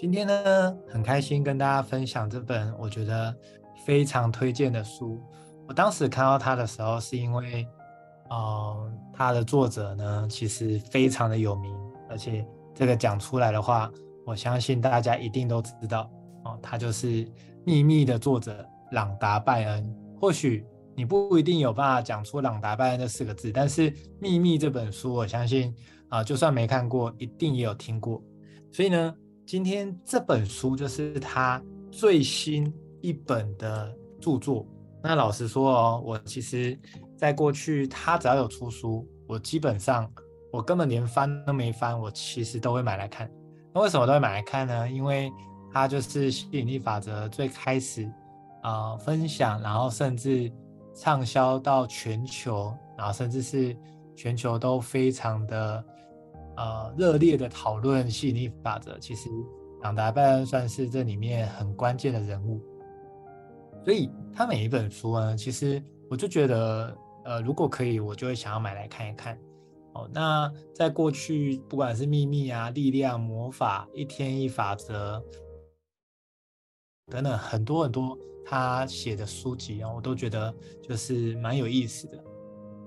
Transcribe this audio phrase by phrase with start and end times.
[0.00, 3.34] 今天呢，很开心跟大家分享这本我觉得
[3.84, 5.20] 非常推荐的书。
[5.66, 7.66] 我当时看到它的时候，是因为，
[8.30, 11.74] 呃，它的作者呢，其实非常的有名，
[12.08, 13.90] 而且这个讲出来的话，
[14.24, 16.08] 我相信大家一定都知道
[16.44, 17.24] 哦，他就是
[17.66, 19.96] 《秘密》的作者朗达·拜恩。
[20.20, 23.90] 或许你不一定有办法讲出朗达·拜恩这四个字，但是
[24.20, 25.74] 《秘密》这本书，我相信
[26.08, 28.22] 啊，就算没看过，一定也有听过。
[28.70, 29.12] 所以呢。
[29.48, 31.58] 今天这本书就是他
[31.90, 33.90] 最新一本的
[34.20, 34.66] 著作。
[35.02, 36.78] 那老实说哦，我其实
[37.16, 40.06] 在过去他只要有出书，我基本上
[40.52, 43.26] 我根本连翻都没翻，我其实都会买来看。
[43.72, 44.86] 那为什么都会买来看呢？
[44.86, 45.32] 因为
[45.72, 48.06] 它就是吸引力法则最开始
[48.60, 50.52] 啊、分享，然后甚至
[50.94, 53.74] 畅销到全球，然后甚至是
[54.14, 55.82] 全球都非常的。
[56.58, 59.30] 呃，热烈的讨论吸引力法则，其实
[59.80, 62.60] 朗达·拜恩算是这里面很关键的人物。
[63.84, 69.38] 所以他每一本书呢，其实我就觉得，呃，如果可以，我就会想要买来看一看。
[69.94, 75.22] 哦，那在过去，不管是秘密啊、力量、魔法、一天一法则
[77.06, 82.22] 等等很多很多他写的书籍啊，我都觉得就是蛮有意思的。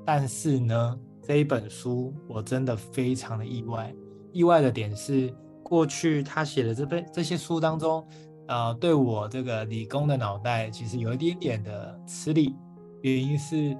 [0.06, 3.94] 但是呢，这一本书我真的非常的意外，
[4.31, 8.05] 意外的点是，过去他写的这本这些书当中，
[8.47, 12.55] 呃，对我这个理工的脑袋其实有一点点的吃力，
[13.02, 13.78] 原因是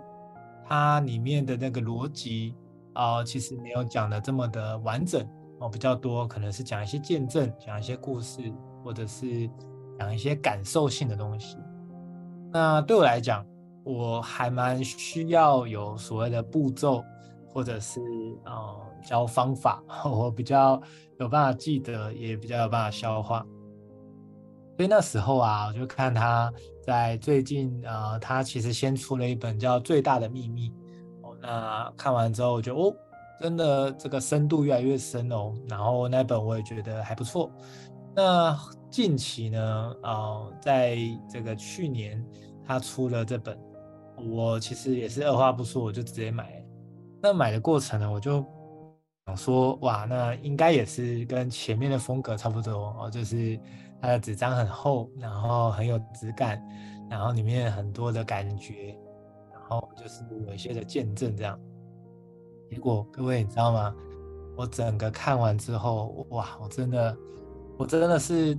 [0.64, 2.54] 它里面的那个逻辑
[2.94, 5.28] 啊、呃，其实没有讲的这么的完整
[5.60, 8.42] 哦，比较多可能是讲一些见证，讲一些故事，
[8.84, 9.50] 或者是
[10.00, 11.58] 讲一些感受性的东西。
[12.54, 13.46] 那对我来讲，
[13.84, 17.04] 我还蛮需要有所谓的步骤。
[17.54, 18.02] 或者是
[18.46, 20.82] 呃教方法， 我比较
[21.20, 23.46] 有办法记得，也比较有办法消化。
[24.78, 30.70] 所以那时候啊，我就看他在最近呃，他其实先出了一本叫《最大的秘密》
[31.22, 31.38] 哦。
[31.42, 32.92] 那看完之后，我觉得哦，
[33.40, 35.54] 真的这个深度越来越深哦。
[35.70, 37.52] 然后那本我也觉得还不错。
[38.16, 38.58] 那
[38.90, 40.98] 近期呢，呃，在
[41.30, 42.26] 这个去年
[42.66, 43.60] 他出了这本，
[44.18, 46.61] 我其实也是二话不说，我就直接买。
[47.22, 48.44] 那买的过程呢，我就
[49.28, 53.60] 想说，哇，那应该也是跟前面的风格差不多哦，就是
[54.02, 56.60] 它的纸张很厚，然后很有质感，
[57.10, 58.98] 然后里面很多的感觉，
[59.54, 61.60] 然后就是有一些的见证这样。
[62.72, 63.96] 结果各位你知道吗？
[64.58, 67.16] 我整个看完之后，哇，我真的，
[67.78, 68.58] 我真的是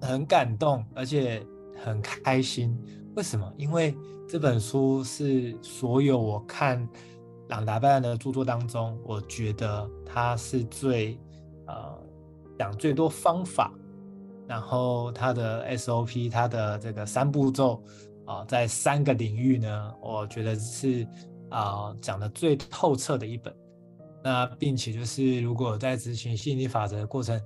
[0.00, 1.46] 很感动，而且
[1.84, 2.74] 很开心。
[3.14, 3.52] 为什么？
[3.58, 3.94] 因为
[4.26, 6.88] 这本书是所有我看。
[7.50, 11.18] 朗达·拜恩的著作当中，我觉得他是最
[11.66, 11.98] 呃
[12.56, 13.72] 讲最多方法，
[14.46, 17.82] 然后他的 SOP，他的这个三步骤
[18.24, 21.02] 啊、在三个领域呢，我觉得是
[21.48, 23.52] 啊、呃、讲的最透彻的一本。
[24.22, 27.40] 那并且就是如果在执行吸引力法则的过程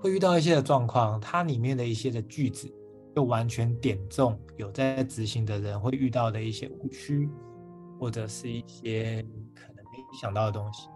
[0.00, 2.72] 会遇到一些的状况，它里面的一些的句子
[3.14, 7.28] 就完全点中有在执行的人会遇到的一些误区。
[8.02, 9.24] 或者是一些
[9.54, 10.88] 可能没想到的东西，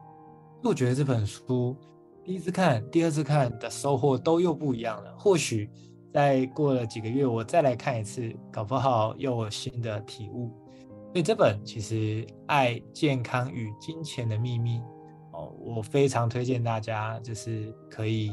[0.65, 1.77] 我觉得这本书
[2.25, 5.15] 第一次看、第二次看的收获都又不一样了。
[5.17, 5.71] 或许
[6.13, 10.51] 再过了几个月，我再来看一次，搞不好又有新的体悟。
[11.13, 11.95] 所以这本其实
[12.49, 14.81] 《爱、健康与金钱的秘密》
[15.33, 18.33] 哦，我非常推荐大家，就是可以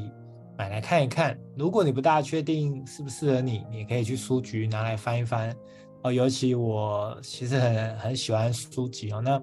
[0.58, 1.40] 买来看一看。
[1.56, 5.56] 如果你不大确定适不适合你，你可以去书局拿来翻一翻。
[6.04, 9.22] 哦，尤其我其实很很喜欢书籍哦。
[9.22, 9.42] 那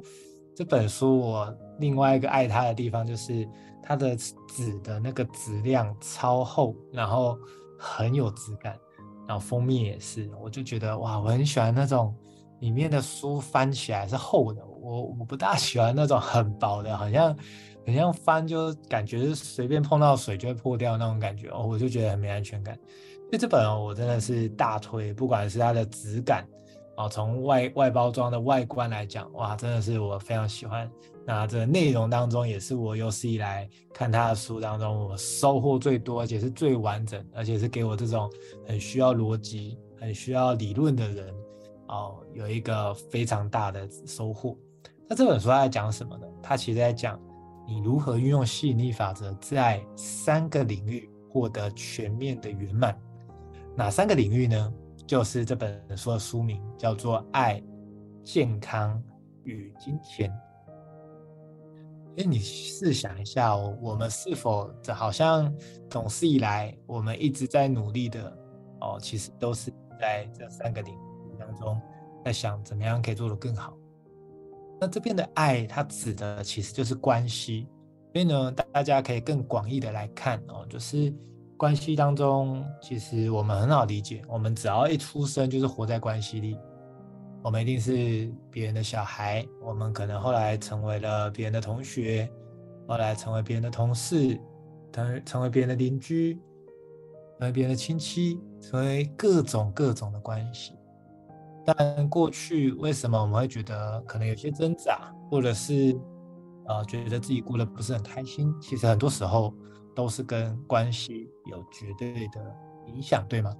[0.54, 3.48] 这本书我另外一个爱它的地方就是
[3.82, 7.38] 它的纸的那个质量超厚，然后
[7.78, 8.78] 很有质感，
[9.26, 12.14] 然后封面也是，我就觉得哇，我很喜欢那种
[12.60, 14.62] 里面的书翻起来是厚的。
[14.66, 17.34] 我我不大喜欢那种很薄的，好像
[17.86, 22.74] 好像翻就感觉是随便碰到水就会破掉那种感觉哦，我就觉得很没安全感。
[22.74, 26.44] 所以这本，我真的是大推，不管是它的质感
[27.00, 30.90] 哦，从外外包装的外观来讲，哇，真的是我非常喜欢。
[31.24, 38.30] 那这个内容当中，也是我有史以来看他的书当中，我收获最多，而且是最完整，而且是给我这种
[38.66, 41.34] 很需要逻辑、很需要理论的人
[41.88, 44.54] 哦，有一个非常大的收获。
[45.08, 46.26] 那这本书它在讲什么呢？
[46.42, 47.18] 它其实在讲
[47.66, 52.94] 你如何运用吸引力法则，在三个领域获得全面的圆满。
[53.74, 54.70] 哪三个领域呢？
[55.10, 57.60] 就是这本书的书名叫做《爱、
[58.22, 59.02] 健康
[59.42, 60.30] 与金钱》。
[62.22, 65.52] 哎，你试想一下，我们是否这好像
[65.88, 68.32] 总是以来我们一直在努力的
[68.80, 71.76] 哦，其实都是在这三个领域当中，
[72.24, 73.76] 在想怎么样可以做得更好。
[74.80, 77.66] 那这边的爱，它指的其实就是关系，
[78.12, 81.12] 所以呢，大家可以更广义的来看哦，就是
[81.60, 86.56] 关系当中，其实我们很好理解，我们只要一出生就是活在关系里。
[87.42, 92.26] 我们一定是别人的小孩，我们可能后来成为了别人的同学，
[92.88, 94.40] 后来成为别人的同事，
[94.90, 96.32] 成成为别人的邻居，
[97.38, 100.72] 成为别人的亲戚，成为各种各种的关系。
[101.66, 105.94] 但过去为什么我们会觉得可能有些挣扎，或者是
[106.68, 108.50] 呃觉得自己过得不是很开心？
[108.62, 109.52] 其实很多时候
[109.94, 112.56] 都是跟关系有绝对的
[112.86, 113.54] 影响，对吗？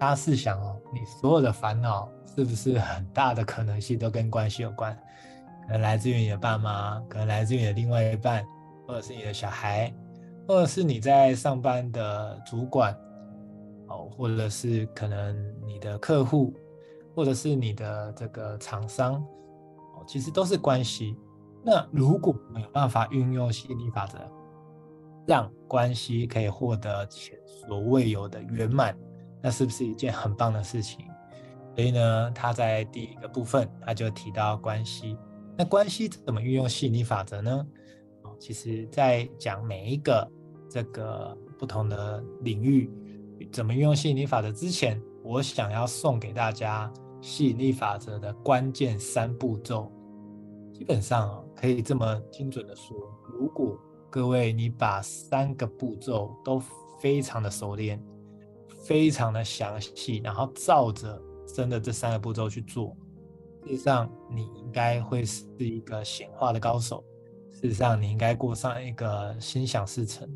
[0.00, 4.96] 大家试想哦，你所有的烦恼是不是很大的可能性都跟关系有关？
[5.66, 8.44] 可能来自于你的爸妈，可能来自于你的另外一半，
[8.86, 9.94] 或者是你的小孩，
[10.48, 12.92] 或者是你在上班的主管，
[13.86, 16.52] 哦，或者是可能你的客户，
[17.14, 19.14] 或者是你的这个厂商，
[19.94, 21.16] 哦，其实都是关系。
[21.64, 24.18] 那如果没有办法运用吸引力法则，
[25.26, 28.96] 让关系可以获得前所未有的圆满。
[29.40, 31.04] 那是不是一件很棒的事情？
[31.74, 35.16] 所以呢，他在第一个部分他就提到关系。
[35.56, 37.66] 那关系怎么运用吸引力法则呢？
[38.38, 40.28] 其实，在讲每一个
[40.68, 42.90] 这个不同的领域
[43.52, 49.92] 怎么运用吸引力法则之前，我想要送给大家吸引力法则的关键三步骤。
[50.72, 52.96] 基本上可以这么精准的说，
[53.38, 53.78] 如果
[54.12, 56.62] 各位你把三个步骤都
[57.00, 58.00] 非常的熟练。
[58.84, 62.96] 非常的详细，然后照着真的这三个步骤去做，
[63.64, 67.04] 事实上你应该会是一个显化的高手。
[67.52, 70.28] 事实上你应该过上一个心想事成，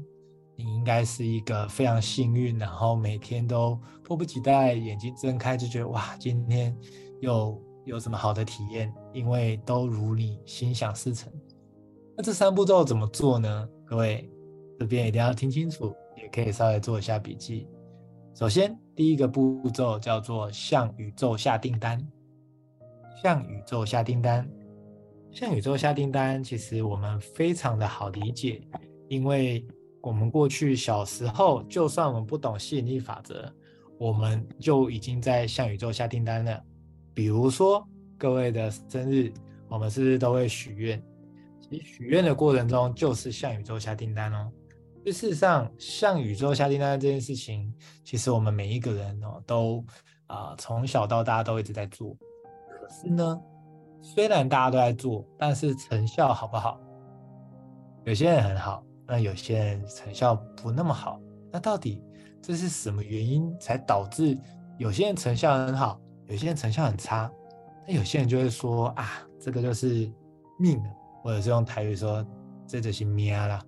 [0.55, 6.73] 你应该是一个非常幸运，然后每天都迫不及待，眼睛睁开就觉得哇，今天
[7.21, 11.33] 又有什么好的体验，因为都如你心想事成。
[12.17, 13.69] 那这三步骤怎么做呢？
[13.85, 14.27] 各位
[14.79, 17.69] 这边一定要听清楚，也可以稍微做一下笔记。
[18.35, 22.03] 首先，第一个步骤叫做向宇宙下订单。
[23.23, 24.49] 向宇宙下订单，
[25.31, 28.63] 向宇宙下订单，其实我们非常的好理解，
[29.09, 29.67] 因为
[30.01, 33.51] 我们过去小时候，就算我们不懂吸引力法则，
[33.99, 36.63] 我们就已经在向宇宙下订单了。
[37.13, 37.87] 比如说，
[38.17, 39.33] 各位的生日，
[39.69, 41.03] 我们是不是都会许愿？
[41.69, 44.51] 其实许愿的过程中，就是向宇宙下订单哦。
[45.07, 47.73] 事实上，向宇宙下订单这件事情，
[48.03, 49.85] 其实我们每一个人哦，都
[50.27, 52.17] 啊从小到大都一直在做。
[52.69, 53.41] 可是呢，
[54.01, 56.81] 虽然大家都在做，但是成效好不好？
[58.05, 61.21] 有些人很好，那有些人成效不那么好。
[61.53, 62.03] 那到底
[62.43, 64.37] 这是什么原因才导致
[64.79, 67.31] 有些人成效很好，有些人成效很差？
[67.87, 70.13] 那有些人就会说啊，这个就是
[70.59, 70.83] 命，
[71.27, 72.25] 或者是用台语说。
[72.69, 73.65] 这就是命啦，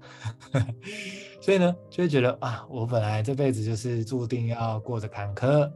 [1.41, 5.71] 所以呢，就会觉得啊，我本来这辈子就是注定要过着坎坷，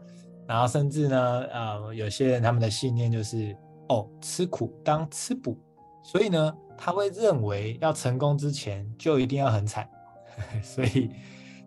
[0.45, 3.57] 然后甚至呢，呃，有些人他们的信念就是
[3.91, 5.57] 哦，吃苦当吃补，
[6.03, 9.89] 所以呢，他会认为要成功之前就一定要很惨，
[10.61, 11.09] 所以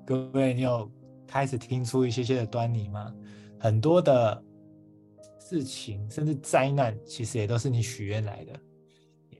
[0.05, 0.91] 各位，你有
[1.25, 3.13] 开始听出一些些的端倪吗？
[3.57, 4.43] 很多的
[5.39, 8.59] 事情，甚至灾难，其实也都是你许愿来的。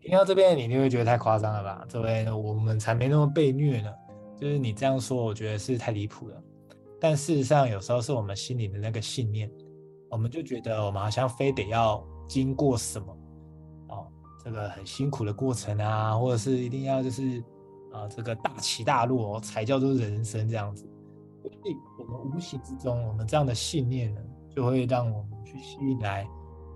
[0.06, 1.84] 听到这边，你就会觉得太夸张了吧？
[1.90, 3.92] 这位，我们才没那么被虐呢。
[4.40, 6.44] 就是你这样说，我觉得是太离谱了。
[7.02, 9.52] 但事实上，有时候是我们心里的那个信念，
[10.12, 13.18] 我们就觉得我们好像非得要经过什么
[13.90, 14.06] 哦，
[14.44, 17.44] 这个很辛苦的过程啊，或者是一定要就是
[17.92, 20.88] 啊、这个大起大落才叫做人生这样子。
[21.42, 24.22] 所以，我们无形之中，我们这样的信念呢，
[24.56, 26.28] 就会让我们去吸引来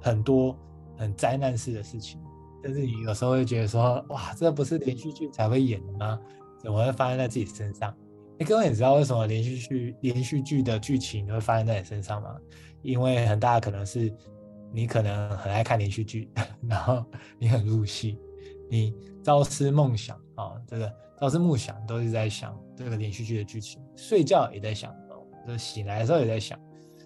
[0.02, 0.58] 很多
[0.98, 2.20] 很灾难式的事情。
[2.62, 6.20] 但是你有时候会觉得说，哇，这不是连续剧才会演的吗？
[6.62, 7.96] 怎么会发生在自己身上？
[8.40, 12.36] 哎，各位，你知道为什么连续剧连续剧的剧情会发生在你身上吗？
[12.82, 14.14] 因为很大的可能是
[14.74, 16.30] 你可能很爱看连续剧，
[16.68, 17.04] 然后
[17.38, 18.18] 你很入戏，
[18.70, 26.60] 你朝思暮想啊、哦，这个朝思暮想都是在想这个连续剧的剧情，睡觉也在想，哦就醒来的时候也在想。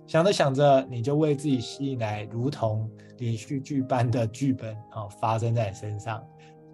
[0.06, 6.24] 想着想着，你就为自己吸引来如同连续剧般的剧本啊，发生在你身上，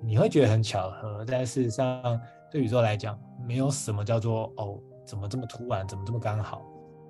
[0.01, 2.19] 你会觉得很巧合，但事实上
[2.51, 6.61] 对宇宙来讲，没有什么叫做哦，怎么这么突然，怎么这么刚好，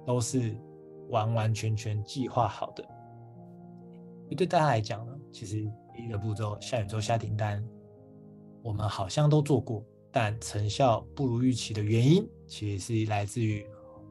[0.05, 0.55] 都是
[1.09, 2.83] 完完全全计划好的。
[4.35, 5.57] 对大家来讲呢，其实
[5.97, 7.65] 一个步骤下宇宙下订单，
[8.61, 13.65] 我们好像都做过，但成效不如预期的原因，其实是来自于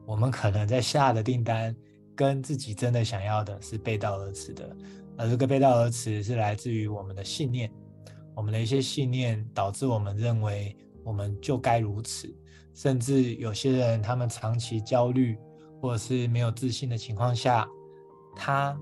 [0.05, 1.73] 我们可能在下的订单
[2.19, 4.75] 跟自己真的想要的是背道而驰的，
[5.15, 7.71] 而这个背道而驰是来自于我们的信念，
[8.35, 12.29] 我们的一些信念导致我们认为我们就该如此，
[12.73, 15.39] 甚至有些人他们长期焦虑
[15.81, 17.65] 或者是没有自信的情况下，
[18.35, 18.77] 他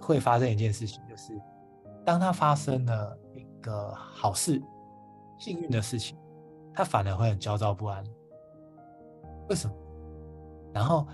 [0.00, 1.40] 会发生一件事情，就是
[2.04, 4.60] 当他发生了一个好事、
[5.38, 6.18] 幸运的事情，
[6.74, 8.02] 他反而会很焦躁不安。
[9.48, 9.74] 为什么？
[10.74, 11.06] 然后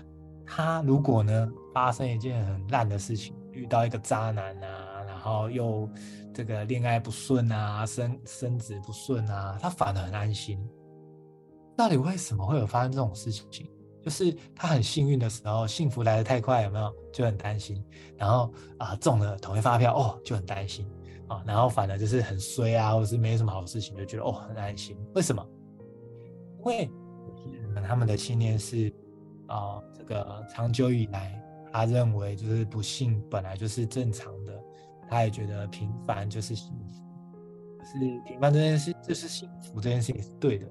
[0.49, 5.87] 他如果呢发生一件很烂的事情，遇到一个渣男啊，然后又
[6.33, 10.59] 这个恋爱不顺啊，生生子不顺啊，他反而很安心。
[11.77, 13.69] 到底为什么会有发生这种事情？
[14.01, 17.83] 就是他很幸运的时候，幸福来得太快，有没有就很担心？
[18.17, 20.89] 然后啊中了统一发票哦，就很担心
[21.27, 21.43] 啊。
[21.45, 24.97] 然后反而就是很衰啊，或者是没什么好事情，就觉得哦很安心。
[25.13, 25.45] 为什么？
[26.59, 26.89] 因为
[27.87, 28.93] 他们的信念是
[29.49, 31.41] 啊，这个长久以来
[31.71, 34.63] 他认为就是不幸本来就是正常的，
[35.09, 40.67] 他也觉得平凡就是幸福，是平凡这件事就是幸福这件事也是对的。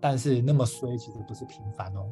[0.00, 2.08] 但是那么衰其实不是平凡哦。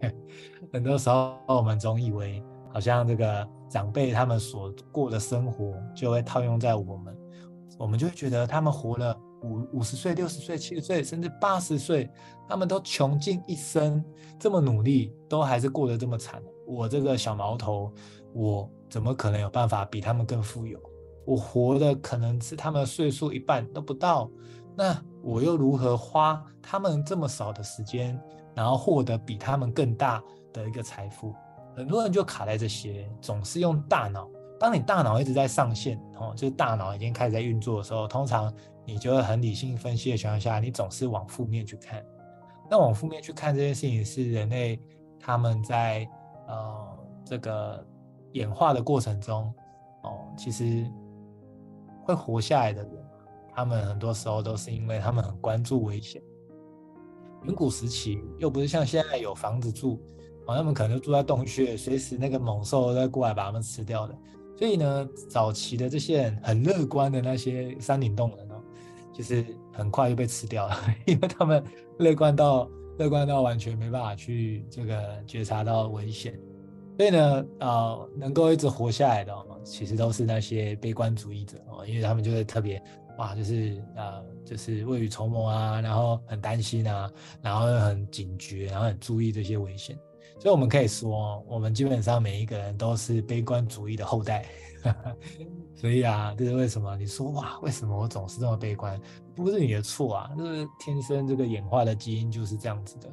[0.72, 7.14] 很多时候，我们总以为好像这个长辈他们所过的生活就会套用在我们，
[7.78, 12.10] 我们就会觉得他们活了五五十岁、六十岁、七十岁，甚至八十岁，
[12.48, 14.04] 他们都穷尽一生
[14.38, 16.42] 这么努力，都还是过得这么惨。
[16.66, 17.92] 我这个小毛头，
[18.32, 20.78] 我怎么可能有办法比他们更富有？
[21.24, 24.30] 我活的可能是他们岁数一半都不到，
[24.76, 28.18] 那我又如何花他们这么少的时间？
[28.54, 30.22] 然后获得比他们更大
[30.52, 31.34] 的一个财富，
[31.74, 34.28] 很多人就卡在这些，总是用大脑。
[34.60, 38.52] 当你大脑一直在上线，哦，就是大脑已经开始在运作的时候，通常
[38.84, 42.04] 你就会很理性分析的情况下，你总是往负面去看。
[42.70, 44.80] 那往负面去看这件事情，是人类
[45.20, 46.08] 他们在
[46.46, 47.86] 呃这个
[48.32, 49.52] 演化的过程中，
[50.02, 50.86] 哦，其实
[52.04, 52.92] 会活下来的人，
[53.54, 56.22] 他们很多时候都是因为他们很关注危险。
[57.44, 60.00] 远古时期又不是像现在有房子住，
[60.46, 64.16] 啊，他们可能就住在洞穴，随时那个猛兽都在过来把他们吃掉的。
[64.56, 68.48] 所以呢，早期的这些人很乐观的那些山顶洞人，
[69.12, 70.76] 就是很快就被吃掉了，
[71.06, 71.62] 因为他们
[71.98, 76.38] 乐观到乐观到完全没办法去这个觉察到危险。
[76.98, 82.82] 所以呢，呃，能够一直活下来的，其实都是那些悲观主义者哦，因为他们就会特别。
[83.18, 87.10] 哇，就是呃，就是未雨绸缪啊，然后很担心啊，
[87.42, 89.94] 然后很警觉，然后很注意这些危险。
[90.38, 94.46] 所以我们可以说，我们基本上每一个人都是悲观主义的后代。
[95.74, 96.96] 所以啊，这是为什么？
[96.96, 99.00] 你说哇，为什么我总是这么悲观？
[99.34, 103.08] 不是你的错啊，就是天生这个演化的基因就是这样子的。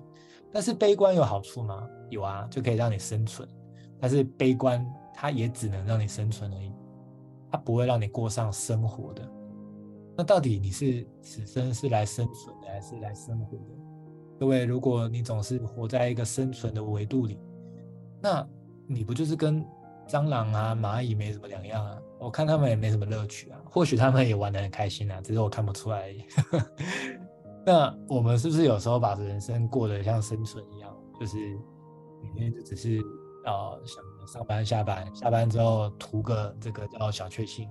[0.51, 1.87] 但是悲观有好处吗？
[2.09, 3.47] 有啊，就可以让你生存。
[3.99, 6.71] 但是悲观它也只能让你生存而已，
[7.51, 9.29] 它不会让你过上生活的。
[10.17, 13.73] 那到底你是此生是来生存的，还是来生活的？
[14.39, 17.37] 各位，如果你总是活在一个生存的维度里，
[18.21, 18.47] 那
[18.87, 19.65] 你不就是跟
[20.09, 22.01] 蟑螂啊、蚂蚁没什么两样啊？
[22.19, 23.59] 我看他们也没什么乐趣啊。
[23.69, 26.13] 或许他们也玩得很开心啊，只是我看不出来。
[27.63, 31.37] 那我们是不是有时候把人生过得像生存一样，就是
[32.23, 32.99] 每天就只是
[33.45, 37.69] 呃想上班下班，下班之后图个这个叫小确幸。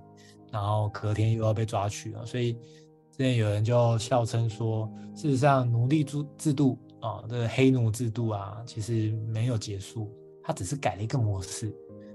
[0.51, 10.11] 然后隔天又要被抓去了，所以之前有人就笑称说，事实上奴隶制制度啊，这个黑奴制度啊，其实没有结束，
[10.43, 11.71] 它只是改了一个模式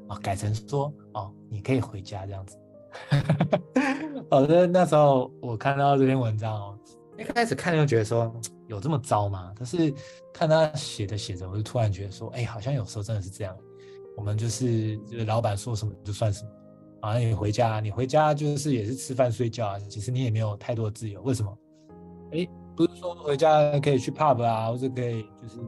[0.07, 2.57] 啊，改成说哦，你可以回家这样子。
[4.29, 6.79] 好的，那时候我看到这篇文章哦，
[7.17, 8.31] 一开始看就觉得说
[8.67, 9.51] 有这么糟吗？
[9.55, 9.93] 可是
[10.33, 13.55] 看他写着写着，我就突然觉得说，哎，好像有时候真的是这样，
[14.15, 16.50] 我们就是就是老板说什么就算什么。
[17.01, 19.79] 啊，你回家，你回家就是也是吃饭睡觉啊。
[19.89, 21.22] 其实你也没有太多自由。
[21.24, 21.57] 为什么？
[22.31, 25.60] 哎，不是说回家可以去 pub 啊，或者可以就是。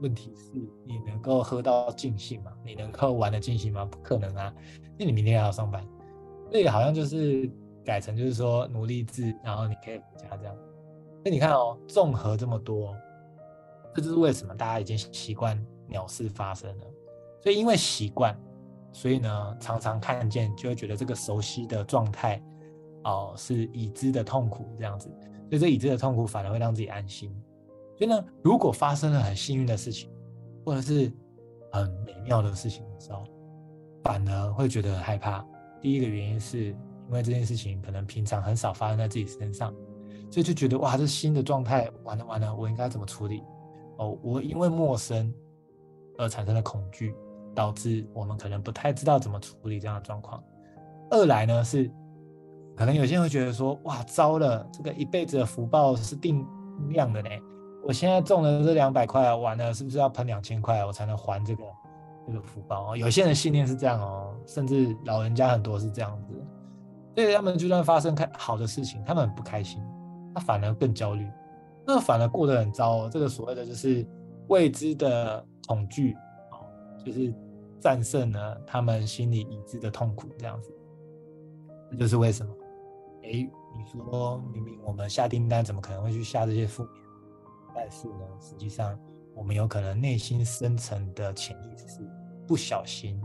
[0.00, 0.50] 问题是，
[0.84, 2.52] 你能够喝到尽兴吗？
[2.64, 3.84] 你能够玩得尽兴吗？
[3.84, 4.54] 不可能啊，
[4.98, 5.86] 那你明天还要上班。
[6.50, 7.50] 所以好像就是
[7.84, 10.56] 改成就是说奴隶制，然后你可以回家这样。
[11.24, 12.96] 那你看哦，综合这么多，
[13.94, 16.84] 这就是为什么大家已经习惯鸟事发生了。
[17.42, 18.38] 所以因为习惯。
[18.92, 22.42] 所以呢，常常看见就会觉得这个熟悉的状态，
[23.04, 25.08] 哦，是已知的痛苦这样子。
[25.48, 27.32] 所以这已知的痛苦反而会让自己安心。
[28.00, 30.10] 所以呢，如果发生了很幸运的事情，
[30.64, 31.12] 或者是
[31.70, 33.24] 很美妙的事情的时候，
[34.02, 35.44] 反而会觉得害怕。
[35.82, 39.70] 第一个原因是因为这件事情可能平常很少发生在自己身上，
[40.30, 43.42] 所以就觉得哇，这新的状态，完了完了，我应该怎么处理？
[43.98, 45.30] 哦，我因为陌生
[46.16, 47.14] 而产生了恐惧，
[47.54, 50.42] 导致我们可能不太知道怎么处理这样的状况。
[51.10, 51.92] 二来呢是，
[52.74, 56.46] 可能有些人会觉得说，哇，糟了，这个一辈子的福报是定
[56.88, 57.28] 量的呢。
[57.82, 61.64] 我现在中了这两百块，完了是不是要喷两千块，我才能还这个
[62.26, 62.94] 这个福报？
[62.96, 66.34] 有些人信念是这样哦，甚至老人家很多是这样子，
[67.14, 69.82] 所以他们就算发生开好的事情，他们很不开心，
[70.34, 71.28] 他反而更焦虑，
[71.86, 73.08] 那反而过得很糟。
[73.08, 74.06] 这个所谓的就是
[74.48, 76.16] 未知的恐惧，
[77.04, 77.34] 就是
[77.80, 80.70] 战胜了他们心里已知的痛苦，这样子。
[81.90, 82.54] 这就是为什么？
[83.24, 86.99] 哎，你说明明我们下订单，怎么可能会去下这些负面？
[87.74, 88.98] 但是呢，实际上
[89.34, 92.00] 我们有可能内心深层的潜意识是
[92.46, 93.20] 不小心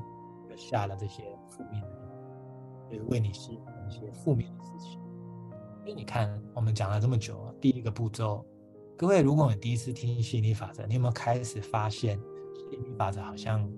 [0.55, 4.99] 下了这些负面的，就是为你吸引一些负面的事情。
[5.81, 8.45] 所以你看，我们讲了这么久，第一个步骤，
[8.97, 12.17] 各位，如果你第一次听吸引力法则，你有没有开始发现
[12.53, 13.69] 吸引力法则好像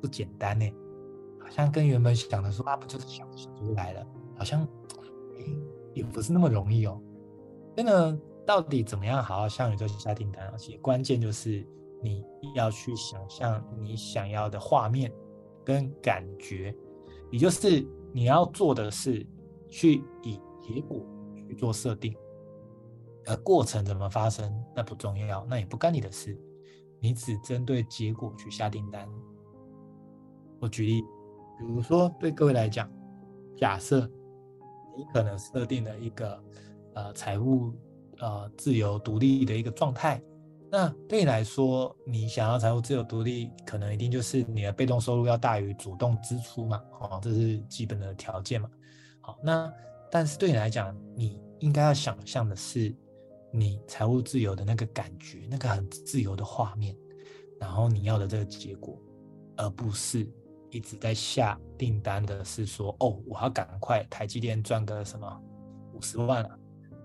[0.00, 0.70] 不简单呢？
[1.40, 4.06] 好像跟原本想的说啊，不就是想想就来了？
[4.36, 4.66] 好像
[5.94, 7.00] 也不是那么容易哦。
[7.76, 8.18] 真的。
[8.46, 10.46] 到底怎么样好好向宇宙下订单？
[10.50, 11.66] 而且关键就是
[12.00, 12.24] 你
[12.54, 15.12] 要去想象你想要的画面
[15.64, 16.72] 跟感觉，
[17.32, 19.26] 也就是你要做的是
[19.68, 22.14] 去以结果去做设定，
[23.26, 26.38] 而过程怎么发生那不重要，那也不干你的事，
[27.00, 29.08] 你只针对结果去下订单。
[30.60, 31.02] 我举例，
[31.58, 32.88] 比如说对各位来讲，
[33.56, 34.08] 假设
[34.96, 36.40] 你可能设定了一个
[36.94, 37.74] 呃财务。
[38.18, 40.20] 呃，自由独立的一个状态。
[40.70, 46.82] 那对你来说，你想要财务自由独立，可能一定就是你的被动收入要大于主动支出嘛？
[47.00, 48.68] 哦，这是基本的条件嘛。
[49.20, 49.72] 好，那
[50.10, 52.94] 但是对你来讲，你应该要想象的是
[53.52, 56.96] 你财务自由的那个感觉，那个很自由的画面，
[57.60, 59.00] 然后你要的这个结果，
[59.56, 60.28] 而不是
[60.70, 65.42] 一直在下订单的是说，哦，我要赶快台积电赚个什么
[65.94, 66.58] 五十万啊。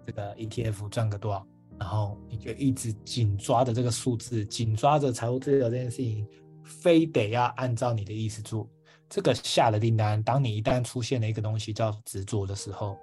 [0.06, 1.46] 这个 ETF 赚个多少，
[1.80, 6.28] 然后你就一直紧抓着这个数字，紧抓着财务自由这件事情，
[6.64, 8.70] 非得要按照你的意思做。
[9.10, 12.98] 这个下了订单，当你一旦出现了一个东西叫执着的时候，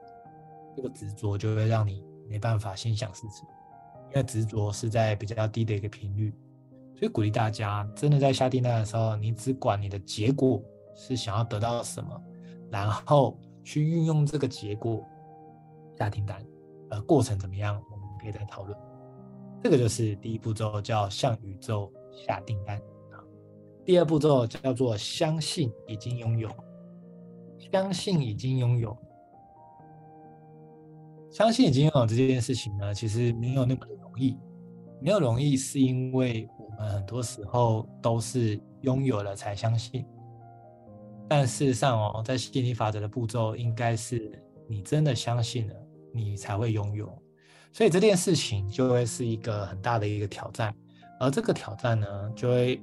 [0.75, 3.47] 这个执着就会让你没办法心想事成，
[4.11, 6.33] 因为执着是在比较低的一个频率。
[6.97, 10.63] 所以鼓励大家，真的在下订单的时候，你只管你的结果
[10.97, 12.21] 是想要得到什么，
[12.71, 15.07] 然后去运用这个结果
[15.99, 16.43] 下订单。
[16.90, 17.81] 呃，过程怎么样？
[17.90, 18.77] 我们可以再讨论。
[19.62, 22.77] 这个就是第一步骤，叫向宇宙下订单
[23.11, 23.18] 啊。
[23.85, 26.48] 第二步骤叫做相信已经拥有，
[27.59, 28.96] 相信已经拥有，
[31.31, 34.38] 相信已经拥有这件事情呢，其实没有那么容易。
[35.01, 40.05] 没有容易，是因为我们很多时候都是拥有了才相信。
[41.29, 45.74] 但事实上哦，在吸引力法则的步骤，应该是你真的相信了。
[46.12, 47.07] 你才会拥有，
[47.73, 50.75] 所以这件事情就会是一个很大的一个挑战，
[51.21, 52.81] 而这个挑战呢，就会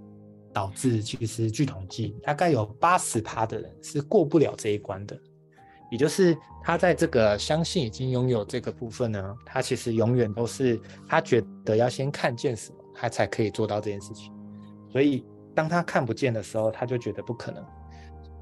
[0.54, 5.20] 导致其实据统计，大概有八十趴的人是过不了这一关的，
[5.92, 14.32] 也就是他在这个相信已经拥有这个部分呢，他其实永远都是他觉得要先看见什么，他才可以做到这件事情，
[14.90, 17.64] 所以当他看不见的时候，他就觉得不可能。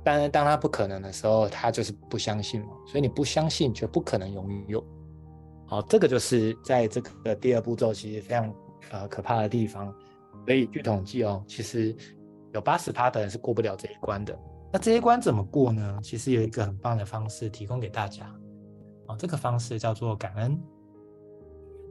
[0.03, 2.69] 当然，当他不可能的时候，他就是不相信嘛。
[2.85, 4.85] 所以你不相信，就不可能拥有。
[5.65, 8.53] 好，这个就是在这个第二步骤，其实非常
[8.91, 9.93] 呃可怕的地方。
[10.45, 11.95] 所以据统计哦，其实
[12.53, 14.37] 有八十趴的人是过不了这一关的。
[14.71, 15.99] 那这一关怎么过呢？
[16.03, 18.29] 其实有一个很棒的方式提供给大家。
[19.07, 20.59] 哦，这个方式叫做感恩。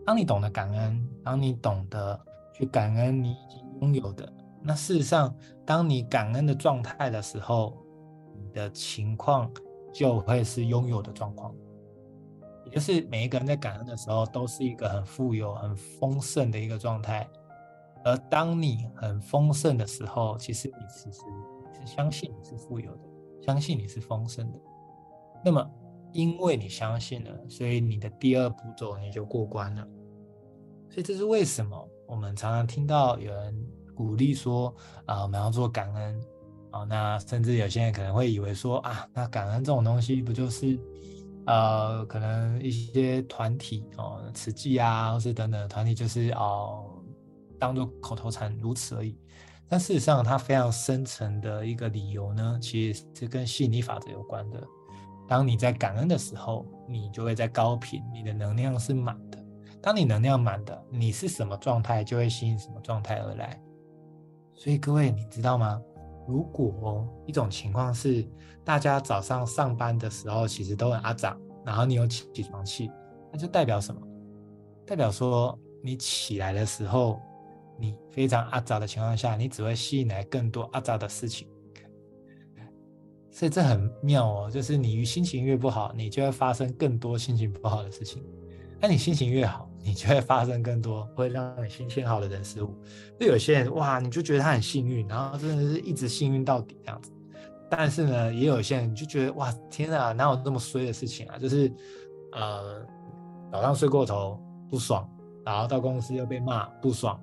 [0.05, 2.20] 当你懂得感恩，当你懂得
[2.53, 7.82] 去感恩你已经拥有的，那事实上，当你感恩的状态的时候，
[8.53, 9.51] 的情况
[9.93, 11.55] 就会是拥有的状况，
[12.65, 17.29] 也就是每一个人在感恩的时候都是一个很富有、很丰盛的一个状态。
[18.05, 21.21] 而当你很丰盛的时候，其实你其实
[21.79, 23.03] 是相信你是富有的，
[23.41, 24.59] 相信你是丰盛的。
[25.45, 25.71] 那么，
[26.12, 29.87] 因为你相信了，所以你的第二步骤你就过关了。
[30.91, 34.75] 所以这是为什么我们常常听到有人鼓励说
[35.07, 36.21] ：“啊，我们要做感恩。”
[36.72, 40.78] 哦，那甚至有些人可能会以为说啊，那感恩这种东西不就是，
[41.46, 46.85] 呃，可能一些团体哦，慈济啊，或是等等团体，就是哦，
[47.58, 49.16] 当做口头禅如此而已。
[49.68, 54.62] 但事实上，它非常深层的一个理由呢，其实是跟吸引力法则有关的。
[55.26, 59.38] 当你在感恩的时候，你就会在高频，你的能量是满的。
[59.80, 63.58] 当你能量满的，你是什么状态，就会吸引什么状态而来。
[64.54, 65.80] 所以各位，你知道吗？
[66.33, 68.27] 如果一种情况是，
[68.64, 72.90] 大家早上上班的时候其实都很阿杂，然后你有起床气，
[73.31, 74.01] 那就代表什么？
[74.87, 77.21] 代表说你起来的时候，
[77.79, 81.47] 你非常阿杂的情况下，你只会吸引来更多阿杂的事情。
[83.31, 88.23] 所以这很妙哦，就是你心情越不好，你就会发生更多心情不好的事情；
[88.81, 92.73] 那你心情越好，你就会发生更多会让你心情好的人事物。
[93.18, 97.11] 就有些人哇，你就觉得他很幸运，然后真的是一直幸运到底这样子。
[97.68, 101.38] 但是呢，也有些人就觉得哇，天啊，哪有这么衰的事情啊？
[101.38, 101.73] 就是
[102.33, 102.81] 呃，
[103.51, 104.38] 早上睡过头
[104.71, 105.09] 不爽，
[105.45, 107.18] 然后到公司又被骂不爽，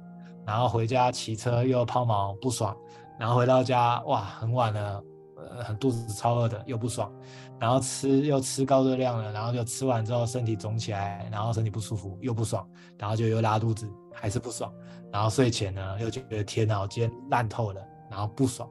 [0.45, 2.75] 然后回家骑车又抛锚不爽，
[3.19, 5.03] 然后回到家哇，很晚了。
[5.49, 7.11] 呃，很肚子超饿的，又不爽，
[7.59, 14.73] 然后吃又吃高热量了，然后就吃完之后身体肿起来，然后身体不舒服又不爽，然后就又拉肚子，还是不爽，
[15.11, 18.69] 然后睡前呢又觉得天哪，我今天烂透了，然后不爽，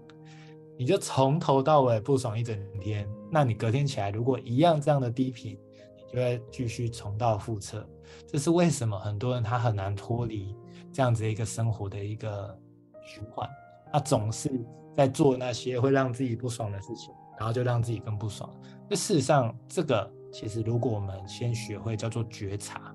[0.78, 5.59] 你就从头到尾不爽一整天，那你隔天起来如果一样这样的低频，
[5.96, 7.87] 你就会继续重蹈覆辙。
[8.26, 10.57] 这是为什么很多人他很难脱离
[10.92, 12.59] 这样子一个生活的一个
[13.04, 13.48] 循环，
[13.92, 14.50] 他总是。
[14.98, 18.50] 在做那些会让自己不爽的事情，然后就让自己更不爽。
[18.90, 22.92] 那事实上，这个其实如果我们先学会叫做觉察，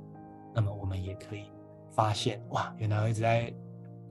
[0.54, 1.50] 那么我们也可以
[1.92, 3.54] 发现，哇，原来我一直在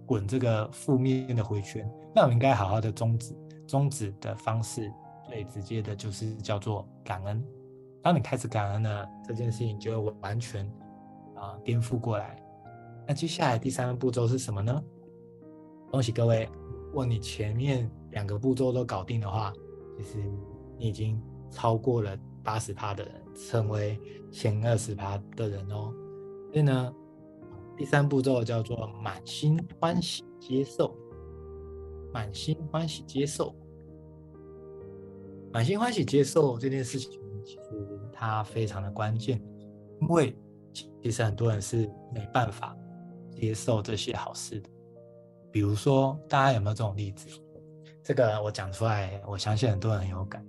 [0.07, 1.87] 滚这个负面的回圈。
[2.15, 3.37] 那我们应该好好的终止，
[3.69, 4.91] 终止的方式
[5.29, 7.45] 最直接的就是叫做感恩。
[8.03, 10.67] 当你开始感恩了，这件事情就会完全
[11.35, 12.43] 啊颠覆过来。
[13.07, 14.83] 那接下来第三个步骤是什么呢？
[15.91, 16.49] 恭喜各位。
[16.93, 19.51] 如果你前面两个步骤都搞定的话，
[19.97, 20.19] 其实
[20.77, 21.19] 你已经
[21.51, 23.99] 超过了八十趴的人，成为
[24.31, 25.91] 前二十趴的人哦。
[26.53, 26.95] 所以呢，
[27.79, 30.95] 第三步骤叫做满心欢喜接受，
[32.13, 33.55] 满心欢喜接受，
[35.51, 39.43] 满心欢喜接受这件事情，其实它非常的关键，
[39.99, 40.37] 因为
[40.75, 42.77] 其实很多人是没办法
[43.31, 44.69] 接受这些好事的。
[45.53, 47.29] 比如说，大家有没有这种例子？
[48.03, 50.45] 这个我讲出来，我相信很多人很有感。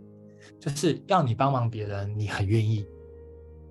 [0.59, 2.87] 就是要你帮忙别人，你很愿意，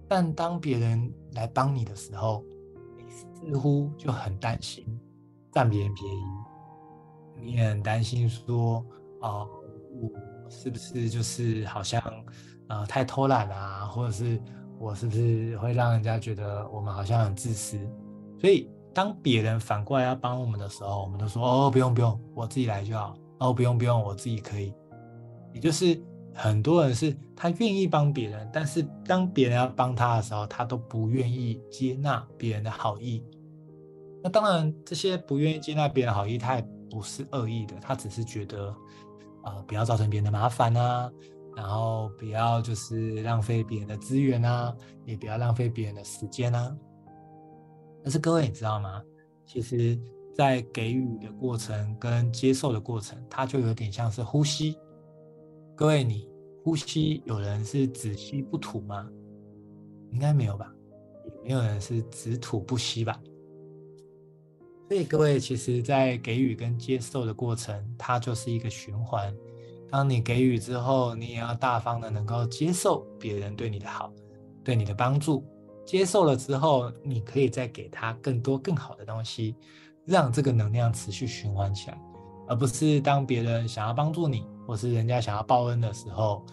[0.06, 2.44] 但当别人来帮你的时候，
[2.98, 4.86] 你似乎就很担心
[5.50, 6.20] 占别人便宜，
[7.40, 8.84] 你也很担心说，
[9.20, 9.48] 哦，
[10.00, 12.00] 我是不是就是好像
[12.68, 14.38] 呃太偷懒啊，或者是
[14.78, 17.78] 我是不是会让人家觉得我们好像很自私，
[18.38, 18.70] 所以。
[18.94, 23.14] 当别人反过来要帮我们的时候，我们都说：“哦，不用不用，我自己来就好。
[23.38, 24.72] ”“哦，不用不用，我自己可以。”
[25.52, 26.00] 也就是
[26.34, 33.22] 很多人是他愿意帮别人，但是当别人要帮他的时候，他都不愿意接纳别人的好意。
[34.22, 38.74] 那当然，这些不愿意接纳别人的好意，他也不是恶意的，他只是觉得，
[39.44, 41.10] 呃，不要造成别人的麻烦啊，
[41.56, 44.74] 然后不要就是浪费别人的资源啊，
[45.04, 46.74] 也不要浪费别人的时间啊。
[48.02, 49.02] 但是各位，你知道吗？
[49.46, 49.98] 其实，
[50.34, 54.76] 在给予的过程跟接受的过程，它就有点像是呼吸。
[55.76, 56.28] 各位，你
[56.64, 59.08] 呼吸，有人是只吸不吐吗？
[60.10, 60.72] 应该没有吧？
[61.24, 63.20] 也没有人是只吐不吸吧？
[64.88, 69.34] 所以，各位，其实，在给予跟接受的过程，它就是一个循环。
[69.90, 74.12] 当你给予之后，你也要大方的能够接受别人对你的好，
[74.64, 75.44] 对你的帮助。
[75.92, 79.54] 接受了之后，你可以再给他更多更好的东西，
[80.06, 81.98] 让这个能量持续循环起来，
[82.48, 86.46] 而不是当别人想要帮助你，或是人家想要报恩的时候，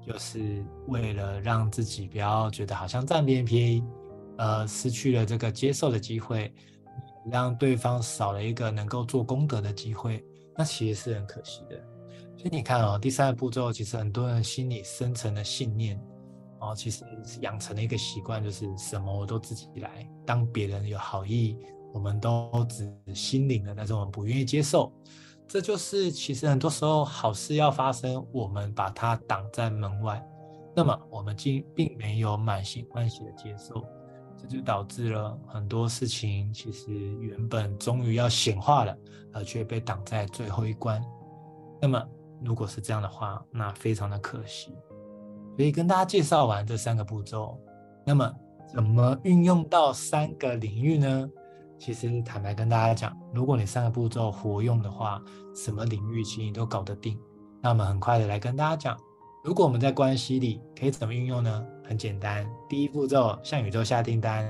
[0.00, 3.84] 就是为了让自己不要觉得好像占别人便宜，
[4.38, 6.50] 呃，失去了这个接受的机会，
[7.30, 10.24] 让对方少了一个能够做功德的机会，
[10.56, 11.76] 那其实是很可惜的。
[12.34, 16.00] 所以你看哦，第三个步骤，其实很多人心里深层的信念。
[16.70, 17.04] 哦，其实
[17.40, 20.08] 养成了一个习惯，就是什么我都自己来。
[20.24, 21.58] 当别人有好意，
[21.92, 24.92] 我们都只心领了，但是我们不愿意接受。
[25.46, 30.26] 这就是其实很多时候好事要发生，我们把它挡在门外。
[30.74, 33.84] 那么我们竟并没有满心欢喜的接受，
[34.36, 38.96] 这就导致了很多事情其实原本终于要显化了，
[39.32, 41.00] 而却被挡在最后一关。
[41.80, 42.02] 那么
[42.42, 44.74] 如果是这样的话，那非常的可惜。
[45.56, 47.58] 所以跟大家介绍完这三个步骤，
[48.04, 48.32] 那么
[48.66, 51.30] 怎么运用到三个领域呢？
[51.78, 55.20] 其实坦白跟大家讲，如果你三个步骤活用的话，
[55.54, 57.18] 什么领域其实你都搞得定。
[57.60, 58.96] 那我们很快的来跟大家讲，
[59.42, 61.66] 如果我们在关系里可以怎么运用呢？
[61.86, 64.44] 很简单，第一步骤向宇宙下订单，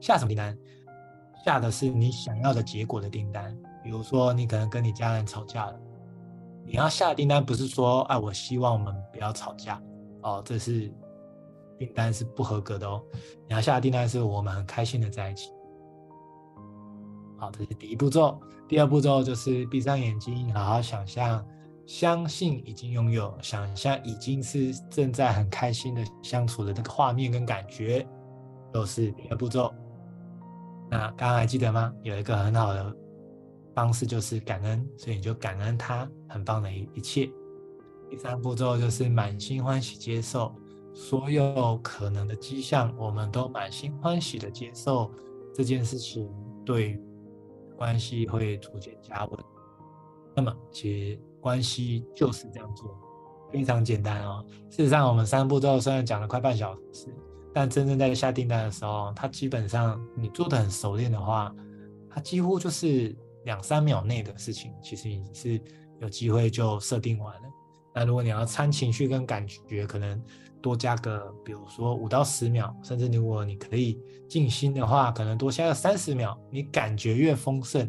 [0.00, 0.56] 下什么订单？
[1.44, 3.56] 下的是你想要的结果的订单。
[3.84, 5.80] 比如说，你可能跟你家人吵架了，
[6.66, 9.80] 你要下订单不是说，哎，我希望我们不要吵架
[10.22, 10.92] 哦，这是
[11.78, 13.02] 订单是不合格的哦。
[13.48, 15.50] 你要下的订单是我们很开心的在一起。
[17.36, 18.40] 好，这是第一步骤。
[18.66, 21.42] 第二步骤就是闭上眼睛，好好想象，
[21.86, 28.06] 相信已经拥有，想象已经是正在很开心的相处的那个画面跟感觉，
[28.72, 29.72] 都是第二步骤。
[30.90, 31.92] 那刚刚还记得吗？
[32.02, 32.94] 有一个很好的
[33.74, 37.30] 方式就是感恩，所以你就感恩他很棒的一一切。
[38.10, 40.54] 第三步骤就是满心欢喜接受
[40.94, 45.10] 所有可能的迹象，我们都满心欢喜的接受
[45.54, 46.28] 这件事情，
[46.64, 47.00] 对。
[47.76, 49.38] 关系会逐渐加温，
[50.34, 52.92] 那么其实关系就是这样做，
[53.52, 54.44] 非常简单哦。
[54.68, 57.06] 事实上，我们三步骤虽然讲了快半小时，
[57.54, 61.54] 但真正在下订单的时候，它基本上你做的很熟练的话，
[62.10, 65.60] 它几乎就是两三秒内的事情，其实你是
[66.00, 67.48] 有机会就设定完了。
[67.98, 70.22] 那如果你要掺情绪跟感觉，可能。
[70.60, 73.96] 多加个，比如说五到十秒，甚至如果你可以
[74.28, 76.36] 静心的话，可能多加个三十秒。
[76.50, 77.88] 你感觉越丰盛，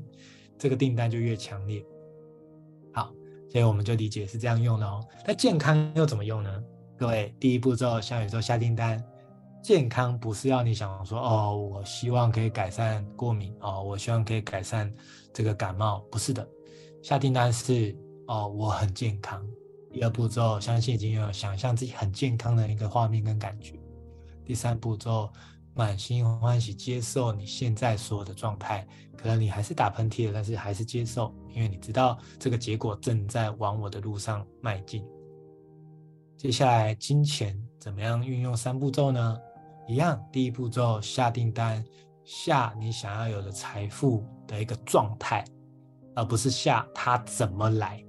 [0.55, 1.83] 这个订单就越强烈。
[2.93, 3.11] 好，
[3.51, 5.03] 所以我们就理解是这样用的哦。
[5.25, 6.63] 那健康又怎么用呢？
[6.95, 9.03] 各位，第一步骤向宇宙下订单，
[9.63, 14.93] 健康不是要你想说哦，我希望可以改善过敏哦，我希望可以改善
[15.33, 16.47] 这个感冒，不是的，
[17.01, 19.43] 下订单是哦，我很健康。
[19.91, 23.73] 第二步骤，相信已经有想象自己很健康的一个画面跟感觉。
[24.45, 25.31] 第三步骤，
[25.73, 28.87] 满心欢喜接受你现在所有的状态。
[29.17, 35.03] 可能你还是打喷嚏了，但是还是接受，因为你知道这个结果正在往我的路上迈进。
[36.37, 39.37] 接下来，金钱怎么样运用三步骤呢？
[39.87, 41.83] 一样，第一步骤下订单，
[42.23, 45.43] 下你想要有的财富的一个状态，
[46.15, 48.01] 而不是下它怎么来。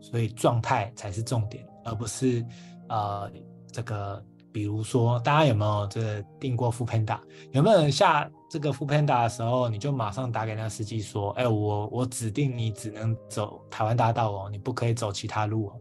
[0.00, 2.44] 所以状态才是重点，而不是
[2.88, 3.30] 呃
[3.72, 7.18] 这个，比如说大家有没有这个订过副 Panda？
[7.52, 15.80] 有没有人下这个副 Panda 的时候，你就马上打给那个司机说：“哎，我我指定你只能走台湾大道哦，你不可以走其他路哦。”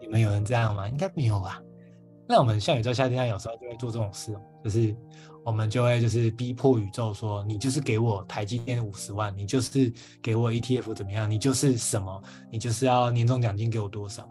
[0.00, 0.88] 你们有人这样吗？
[0.88, 1.62] 应该没有吧？
[2.26, 4.34] 那我们像宇宙下订单有时候就会做这种事，
[4.64, 4.96] 就是。
[5.44, 14.28] 我们就会就是逼迫宇宙说，你就是给我台积电五十万，你就是给我 ETF 怎么样，你就是什么，你就是要年终奖金给我多少？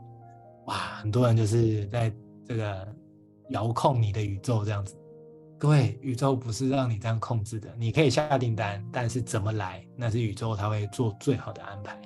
[0.67, 2.13] 哇，很多人就是在
[2.47, 2.87] 这个
[3.49, 4.95] 遥控你的宇宙这样子。
[5.57, 11.99] 各位，宇宙不是让你这样控制的，你可以下订单，但是怎么来，那是宇宙他会做最好的安排。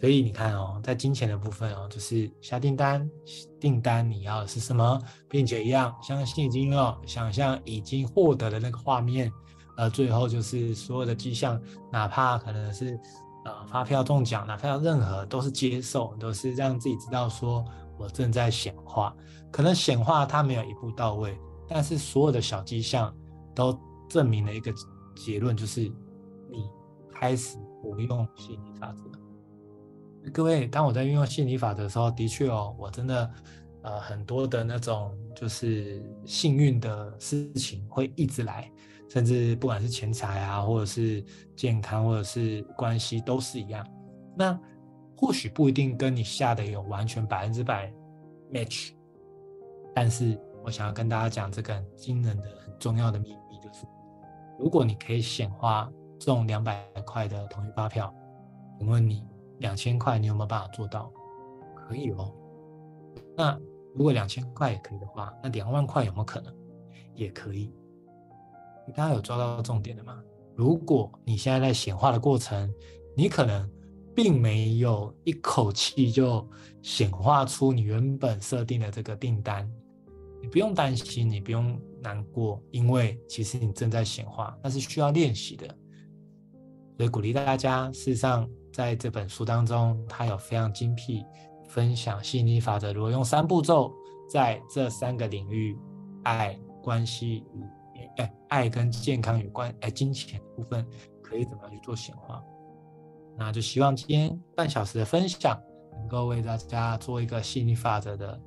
[0.00, 3.10] 所以你看哦，在金钱的部分哦，就是下订单，
[3.58, 9.32] 订单你要的是什么，并且一样相信已经有，想象已经获得的那个画面，
[9.76, 12.96] 呃，最后就是所有的迹象，哪怕可能是
[13.44, 17.64] 呃发票中奖，哪怕任何都是接受，都是让自己知道说
[17.98, 19.12] 我正在显化，
[19.50, 23.12] 可能显化它没有一步到位，但是所有的小迹象
[23.52, 23.76] 都
[24.08, 24.72] 证明了一个
[25.16, 25.80] 结论，就是
[26.48, 26.70] 你
[27.12, 29.17] 开始不用吸引力法则。
[30.28, 33.30] 各位，当我在运用吸引力法的时候，的确哦，我真的，
[33.82, 38.70] 呃，很多的那种就是幸运的事情会一直来，
[39.08, 41.24] 甚至不管是钱财啊，或者是
[41.56, 43.86] 健康，或者是关系，都是一样。
[44.36, 44.58] 那
[45.16, 47.92] 或许不一定跟你下的有完全百分之百
[48.52, 48.90] match，
[49.94, 53.86] 但是我想要跟大家讲这个很惊人的、很重要的秘密，就是
[54.58, 58.14] 如果你可以显化中两百块的统一发票，
[58.78, 59.24] 请问你？
[59.58, 61.12] 两千块，你有没有办法做到？
[61.74, 62.34] 可以哦。
[63.36, 63.58] 那
[63.94, 66.54] 如果两千块也可以的话，那两万块有没有可能？
[67.14, 67.72] 也可以。
[68.86, 70.22] 你大家有抓到重点的吗？
[70.54, 72.72] 如果你现在在显化的过程，
[73.16, 73.68] 你可能
[74.14, 76.46] 并没有一口气就
[76.82, 79.68] 显化出你原本设定的这个订单，
[80.40, 85.66] 你不用担心，你不用难过，因为其实你正在显化，那是需要练习的。
[86.96, 88.48] 所以鼓励大家，事实上。
[88.78, 91.24] 在这本书当中，他有非常精辟
[91.66, 93.92] 分享吸引力法则，如果用三步骤，
[94.30, 95.76] 在这三个领域，
[96.22, 100.86] 爱、关系与哎，爱跟健康有关，哎，金钱部分
[101.20, 102.40] 可以怎么样去做显化？
[103.36, 105.60] 那就希望今天半小时的分享，
[105.98, 108.40] 能够为大家做一个吸引力法则的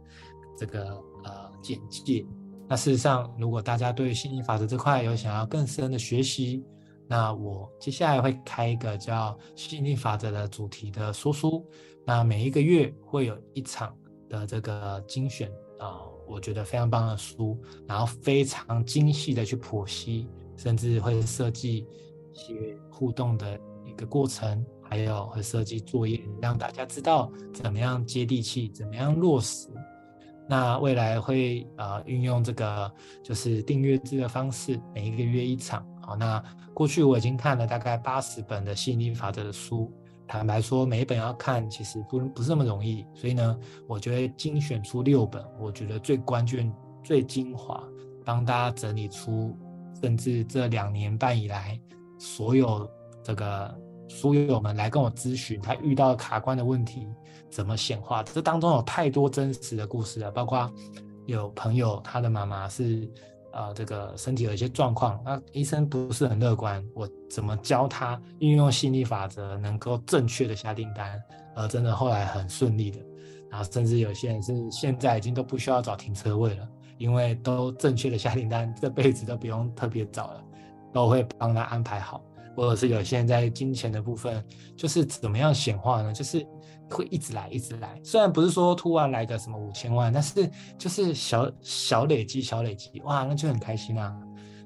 [0.57, 0.93] 这个
[1.25, 2.25] 呃简介。
[2.69, 6.65] 那事实上，如果大家对吸引力法则这块有想要更深的学习，
[7.11, 11.67] 那我接下来会开一个叫吸引力法则的主题的说书，
[12.05, 13.93] 那每一个月会有一场
[14.29, 21.85] 的这个精选啊、我觉得非常棒的书，然后非常精细的去剖析，甚至会设计
[22.31, 29.67] 一些互动的一个过程，还有会设计作业，让大家知道怎么样接地气，怎么样落实。
[30.47, 32.89] 那未来会呃运用这个
[33.21, 35.85] 就是订阅制的方式，每一个月一场。
[36.01, 39.91] 好，那过去我已经看了大概八十本的吸引力法则的书，
[40.27, 47.83] 坦白说每一本要看其实不不是那么容易，所以呢，我就会精选出六本，我觉得最关键、最精华，
[48.25, 49.55] 帮大家整理出，
[50.01, 51.79] 甚至这两年半以来
[52.19, 52.89] 所有
[53.23, 53.73] 这个
[54.07, 57.07] 书友们来跟我咨询，他遇到卡关的问题。
[57.49, 58.23] 怎么显化？
[58.23, 60.71] 这当中有太多真实的故事了，包括
[61.25, 63.05] 有朋友他的妈妈是
[63.53, 71.21] 呃这个身体有一些状况，那医生不是很乐观，我怎么教他运用吸引力法则，能够正确的下订单，
[71.55, 72.99] 而真的后来很顺利的，
[73.49, 80.43] 然后甚至有些人是现在已经都不需要找停车位了，因为都正确的下订单，这辈子都不用特别找了，
[80.93, 82.21] 都会帮他安排好。
[82.53, 84.43] 或者是有些人在金钱的部分，
[84.75, 86.11] 就是怎么样显化呢？
[86.11, 86.45] 就是
[86.91, 87.99] 会一直来，一直来。
[88.03, 94.15] 虽然不是说突然来个什么五千万，但是就是小小累积，小累积，哇，那就很开心啊。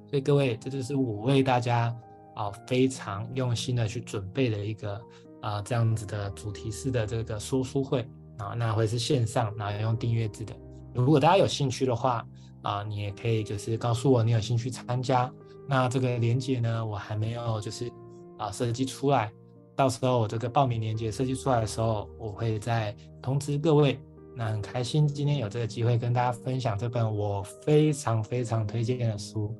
[0.10, 1.96] 所以各位，这就是我为大家
[2.36, 5.02] 啊非常用心的去准备的一个
[5.42, 8.08] 啊这样子的主题式的这个说书会
[8.38, 10.54] 啊，那会是线上，然后用订阅制的。
[10.94, 12.26] 如果大家有兴趣的话
[12.62, 15.32] 啊，你也可以就是告诉我你有兴趣参加。
[15.68, 17.92] 那这个链接呢，我还没有就是
[18.38, 19.32] 啊设计出来，
[19.76, 24.00] 到时候我这个报名链接设计出来的时候，我会再通知各位。
[24.38, 29.56] 那很开心今天有这个机会跟大家分享这本我非常非常推荐的书，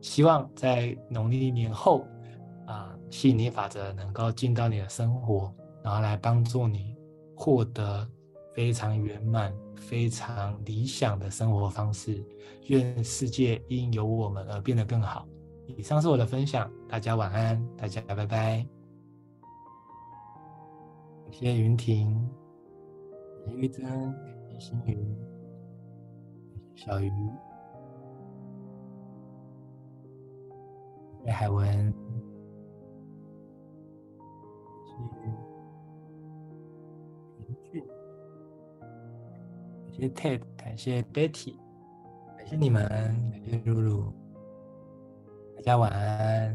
[0.00, 2.06] 希望在农历年后
[2.66, 6.94] 啊，吸引力法则能够进到你的生活，然后来帮助你
[7.34, 8.08] 获得
[8.54, 12.24] 非常圆满、非常理想的生活方式。
[12.66, 15.26] 愿世界因有我们而变得更好。
[15.66, 18.81] 以上是我的分享，大家晚安，大家拜拜。
[21.32, 22.12] 感谢云婷，
[23.46, 27.08] 感谢玉珍，感谢星云，感谢小鱼，
[31.24, 31.64] 感谢海文，
[39.80, 41.56] 感谢 Ted，感谢 Betty，
[42.36, 44.12] 感谢你们，感谢露露。
[45.56, 46.54] 大家晚安，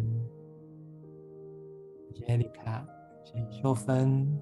[2.13, 2.87] 谢谢丽卡，
[3.25, 4.39] 谢谢秀芬，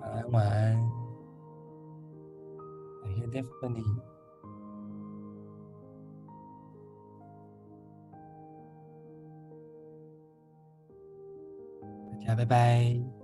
[0.00, 0.90] 晚安晚安，
[3.02, 3.48] 感谢订阅
[12.10, 13.17] 大家拜拜。